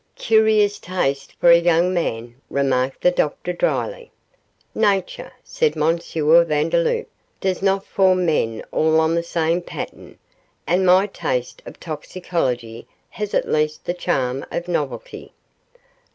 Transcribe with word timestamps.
'Curious 0.15 0.79
taste 0.79 1.33
for 1.39 1.51
a 1.51 1.59
young 1.59 1.93
man,' 1.93 2.33
remarked 2.49 3.01
the 3.01 3.11
doctor, 3.11 3.53
dryly. 3.53 4.09
'Nature,' 4.73 5.31
said 5.43 5.77
M. 5.77 5.99
Vandeloup, 5.99 7.05
'does 7.39 7.61
not 7.61 7.85
form 7.85 8.25
men 8.25 8.63
all 8.71 8.99
on 8.99 9.13
the 9.13 9.21
same 9.21 9.61
pattern, 9.61 10.17
and 10.65 10.87
my 10.87 11.05
taste 11.05 11.61
for 11.63 11.73
toxicology 11.73 12.87
has 13.09 13.35
at 13.35 13.47
least 13.47 13.85
the 13.85 13.93
charm 13.93 14.43
of 14.49 14.67
novelty. 14.67 15.33